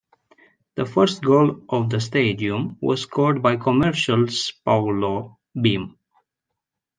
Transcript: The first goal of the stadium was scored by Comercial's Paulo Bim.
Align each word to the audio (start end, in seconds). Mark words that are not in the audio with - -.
The 0.77 0.85
first 0.87 1.21
goal 1.21 1.61
of 1.69 1.91
the 1.91 1.99
stadium 2.01 2.75
was 2.81 3.01
scored 3.03 3.43
by 3.43 3.57
Comercial's 3.57 4.51
Paulo 4.65 5.37
Bim. 5.53 5.95